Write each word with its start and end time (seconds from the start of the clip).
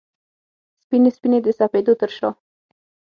سپینې، 0.83 1.09
سپینې 1.17 1.39
د 1.43 1.47
سپېدو 1.59 1.93
ترشا 2.01 2.29